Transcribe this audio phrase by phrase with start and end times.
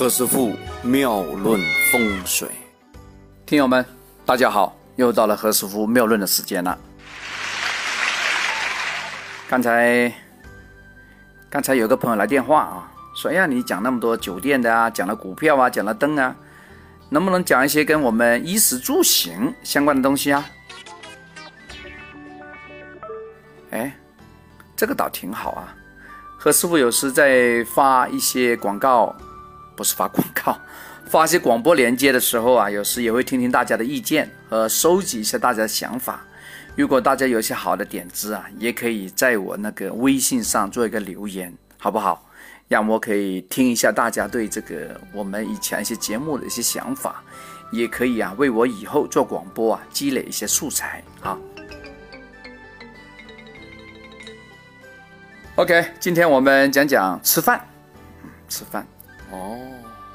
[0.00, 1.60] 何师傅妙论
[1.92, 2.48] 风水，
[3.44, 3.84] 听友们，
[4.24, 6.78] 大家好，又到了何师傅妙论的时间了。
[9.46, 10.10] 刚才，
[11.50, 16.34] 刚才有个朋友来电话啊，说：“呀，你讲那么多酒店的啊，讲了股票啊，讲了灯啊，
[17.10, 20.46] 能不能讲一些跟我们衣食住行相关的东西啊？”
[23.68, 23.94] 哎，
[24.74, 25.76] 这个倒挺好啊。
[26.38, 29.14] 何师傅有时在发一些广告。
[29.80, 30.60] 不是发广告，
[31.06, 36.22] 发些广播连接的时候啊，有时也会听听大家的意见和收集一下大家的想法。
[36.76, 42.28] 如果大家有些好的点子啊，也可以在我那个微信上做一个留言，好不好？
[42.68, 47.24] 让我可以听一下大家对这个我们以前一些节目的一些想法，
[47.72, 51.38] 也可以啊，为我以后做广播啊积累一些素材啊。
[55.54, 57.66] OK，今天我们讲讲吃饭，
[58.46, 58.86] 吃饭。
[59.30, 59.58] 哦，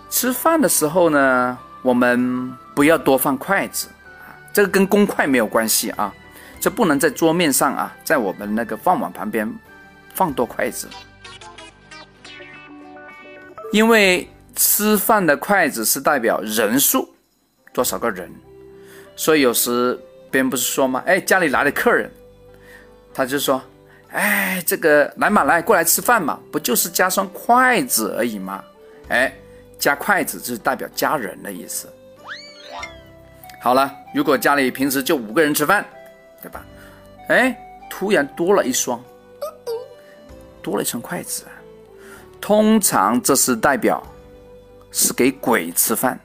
[0.10, 3.88] 吃饭的时候呢，我们不要多放筷子
[4.20, 6.14] 啊，这个跟公筷没有关系啊，
[6.60, 9.50] 这不能在桌面上啊，在我们那个饭碗旁边
[10.14, 10.88] 放多筷子，
[13.72, 17.14] 因为吃饭的筷子是代表人数
[17.74, 18.32] 多少个人，
[19.16, 20.00] 所以有时
[20.32, 21.04] 别人不是说吗？
[21.06, 22.10] 哎，家里来了客人，
[23.14, 23.62] 他就说，
[24.12, 28.64] 哎，这个来嘛来过来吃饭嘛，不就是加双筷子而已吗？
[29.10, 29.34] 哎，
[29.78, 31.88] 加筷子就是代表家人的意思。
[33.62, 35.86] 好了，如果家里平时就五个人吃饭，
[36.42, 36.66] 对吧？
[37.30, 37.58] 哎，
[37.90, 39.04] 突然多了一双，
[40.62, 41.46] 多了一双筷子，
[42.40, 44.04] 通常这是代表
[44.92, 46.20] 是给鬼吃饭。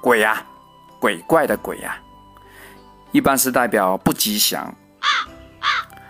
[0.00, 0.44] 鬼呀，
[1.00, 1.96] 鬼怪的鬼呀，
[3.12, 4.74] 一般是代表不吉祥。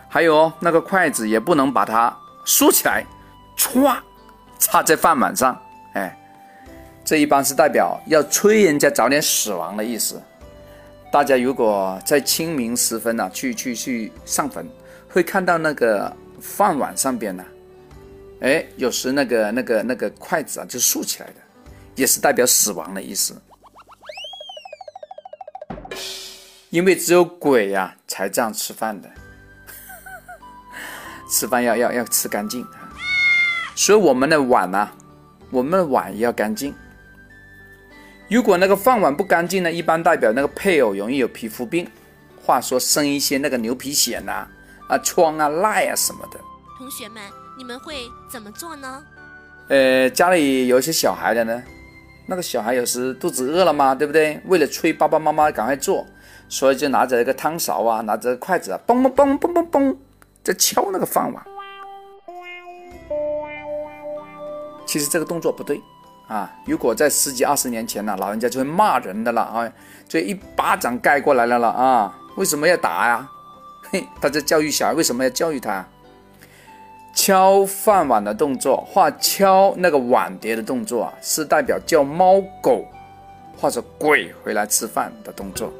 [0.08, 2.14] 还有那个筷子也不能把它。
[2.44, 3.04] 竖起来，
[3.56, 3.96] 歘，
[4.58, 5.60] 插在饭碗上，
[5.94, 6.18] 哎，
[7.04, 10.20] 这一般是代表要催人家早点死亡的意思。
[11.12, 14.66] 大家如果在清明时分呢，去去去上坟，
[15.08, 17.44] 会看到那个饭碗上边呢，
[18.40, 21.34] 哎，有时那个那个那个筷子啊，就竖起来的，
[21.94, 23.40] 也是代表死亡的意思。
[26.70, 29.08] 因为只有鬼呀才这样吃饭的。
[31.32, 32.92] 吃饭要要要吃干净啊，
[33.74, 34.86] 所以我们的碗呢，
[35.50, 36.74] 我们的碗也要干净。
[38.28, 41.88] 如果那个饭碗不干净呢，一般代表那个配偶容易有皮肤病，
[42.36, 44.46] 话说生一些那个牛皮癣呐、
[44.88, 46.38] 啊疮啊癞啊什么的。
[46.76, 47.22] 同学们，
[47.56, 49.02] 你们会怎么做呢？
[49.68, 51.62] 呃，家里有一些小孩的呢，
[52.26, 54.38] 那个小孩有时肚子饿了嘛，对不对？
[54.44, 56.06] 为了催爸爸妈妈赶快做，
[56.46, 59.96] 所以就拿着一个汤勺啊，拿着筷子啊，嘣嘣嘣嘣嘣嘣。
[60.42, 61.44] 在敲那个饭碗，
[64.84, 65.80] 其实这个动作不对
[66.26, 66.50] 啊！
[66.64, 69.72] 如果在十几二十年前呢，老人家就会骂人的了啊，
[70.08, 72.18] 就一巴掌盖过来了了啊！
[72.36, 73.28] 为什么要打呀？
[73.92, 75.86] 嘿，他在教育小孩，为什么要教育他？
[77.14, 82.84] 敲饭碗的动作或敲那个碗碟的动作啊，是代表叫猫狗
[83.60, 85.72] 或者鬼回来吃饭的动作。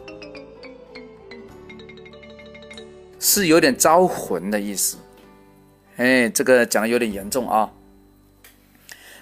[3.25, 4.97] 是有点招魂的意思，
[5.97, 7.71] 哎，这个讲的有点严重啊。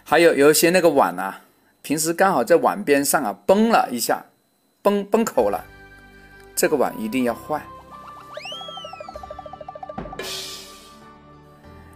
[0.03, 1.43] 还有有一些那个碗啊，
[1.83, 4.25] 平时刚好在碗边上啊崩了一下，
[4.81, 5.63] 崩崩口了，
[6.57, 7.61] 这个碗一定要换。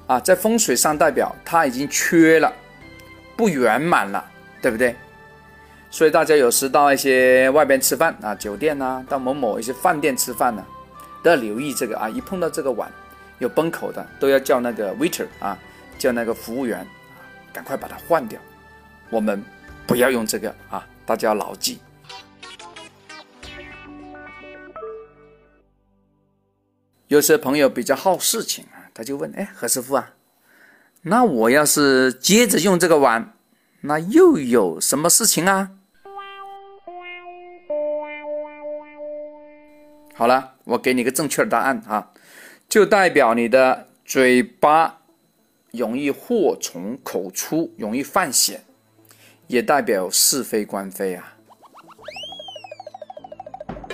[0.06, 2.52] 啊，在风水上代表它已经缺了，
[3.34, 4.22] 不圆满了，
[4.60, 4.94] 对不对？
[5.90, 10.62] 所以大家有时到一些外边吃饭啊，酒店呐，到某某一些饭店吃饭呢。
[11.30, 12.08] 要留意这个啊！
[12.08, 12.90] 一碰到这个碗
[13.38, 15.58] 有崩口的，都要叫那个 waiter 啊，
[15.98, 16.86] 叫那个服务员啊，
[17.52, 18.40] 赶快把它换掉。
[19.10, 19.42] 我们
[19.86, 21.78] 不要用这个啊，大家要牢记。
[27.08, 30.14] 有些朋友比较好事情啊，他就问：哎，何师傅啊，
[31.02, 33.34] 那我要是接着用这个碗，
[33.82, 35.70] 那又有什么事情啊？
[40.16, 42.12] 好了，我给你个正确的答案啊，
[42.68, 45.00] 就代表你的嘴巴
[45.72, 48.62] 容易祸从口出，容易犯险，
[49.48, 51.34] 也代表是非官非啊。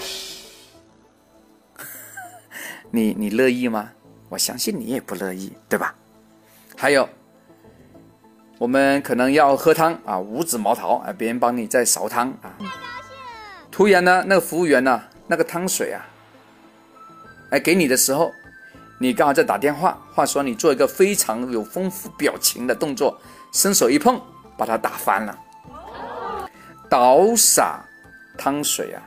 [2.93, 3.93] 你你乐意吗？
[4.29, 5.95] 我相信你也不乐意，对吧？
[6.77, 7.09] 还有，
[8.59, 12.59] 我们可能要喝汤啊，五指毛桃啊，别人帮你在勺汤啊，
[13.71, 15.05] 突然呢，那个服务员呢？
[15.31, 16.05] 那个汤水啊，
[17.51, 18.35] 哎，给你的时候，
[18.99, 23.17] 你刚好在打电话，话说你做一个非常有丰富表情的动作，
[23.53, 24.21] 伸手一碰，
[24.59, 25.39] 把它打翻了。
[26.89, 27.85] 倒洒
[28.37, 29.01] 汤水啊，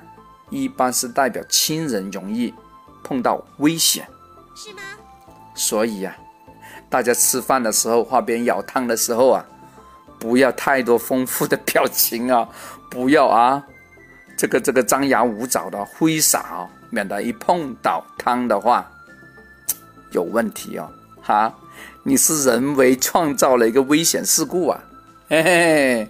[0.49, 2.53] 一般是代表亲人容易
[3.03, 4.07] 碰到危险，
[4.55, 4.81] 是吗？
[5.53, 6.15] 所以呀、
[6.89, 9.45] 大家吃饭的时候，话边舀汤的时候啊，
[10.17, 12.47] 不要太多丰富的表情啊，
[12.89, 13.67] 不要啊，
[14.43, 18.85] 这个这个张牙舞爪的挥洒哦，免得一碰到汤的话
[20.11, 20.91] 有问题哦，
[21.21, 21.55] 哈，
[22.03, 24.83] 你是人为创造了一个危险事故啊，
[25.29, 26.07] 嘿嘿，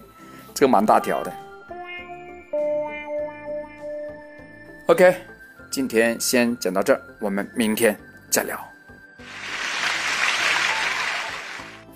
[0.52, 1.32] 这个蛮大条的。
[4.86, 5.14] OK，
[5.70, 7.96] 今天先讲到这儿，我们明天
[8.30, 8.58] 再聊。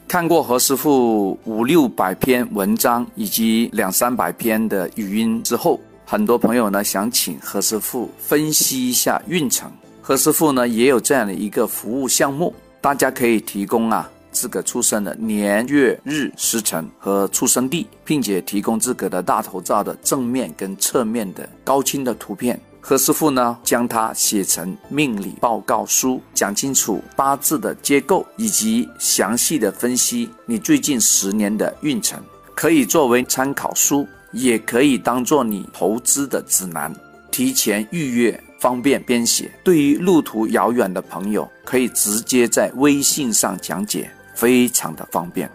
[0.07, 9.71] 看过何师傅五六百篇文章以及两三百篇的语音之后，很多朋友呢想请何师傅分析一下运程。
[10.01, 22.59] 何师傅呢也有这样的一个服务项目，大家可以提供啊自个出生的年月日时辰和出生地，并且提供自个的大头照的正面跟侧面的高清的图片。
[22.81, 32.19] 何师傅呢，将它写成命理报告书，讲清楚八字的结构，以及详细的分析你最近十年的运程，
[32.55, 36.95] 可以作为参考书，也可以当做你投资的指南。
[37.31, 39.51] 提前预约，方便编写。
[39.63, 45.49] 对于路途遥远的朋友，可以直接在微信上讲解，非常的方便。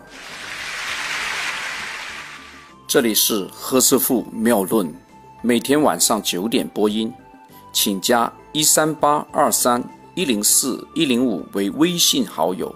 [2.88, 4.94] 这里是何师傅妙论，
[5.42, 7.12] 每天晚上九点播音，
[7.74, 9.84] 请加一三八二三
[10.16, 12.74] 一零四一零五为微信好友。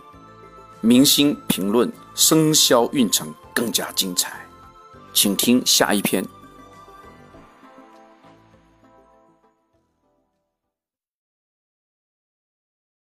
[0.82, 4.34] 明星评论生肖运程更加精彩，
[5.18, 6.24] 请听下一篇。